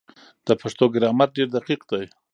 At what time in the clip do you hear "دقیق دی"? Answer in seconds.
1.57-2.05